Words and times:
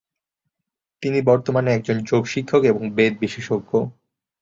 তিনি 1.03 1.19
বর্তমানে 1.21 1.69
একজন 1.73 1.97
যোগ 2.03 2.23
শিক্ষক 2.25 2.61
এবং 2.63 2.83
বেদ 2.95 3.13
বিশেষজ্ঞ। 3.19 3.71